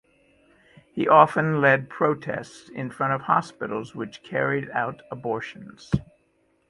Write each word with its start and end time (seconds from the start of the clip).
He 0.95 1.07
often 1.07 1.61
led 1.61 1.87
protests 1.87 2.69
in 2.69 2.89
front 2.89 3.13
of 3.13 3.21
hospitals 3.21 3.93
which 3.93 4.23
carried 4.23 4.67
out 4.71 5.03
abortions. 5.11 5.91